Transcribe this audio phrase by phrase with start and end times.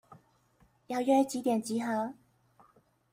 [0.87, 2.15] 要約幾點集合？